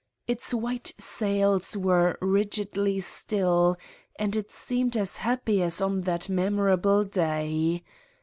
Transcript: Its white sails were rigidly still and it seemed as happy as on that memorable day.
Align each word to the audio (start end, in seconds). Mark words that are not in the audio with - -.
Its 0.25 0.51
white 0.51 0.93
sails 0.97 1.77
were 1.77 2.17
rigidly 2.21 2.99
still 2.99 3.77
and 4.15 4.35
it 4.35 4.49
seemed 4.51 4.97
as 4.97 5.17
happy 5.17 5.61
as 5.61 5.79
on 5.79 6.01
that 6.01 6.27
memorable 6.27 7.03
day. 7.03 7.83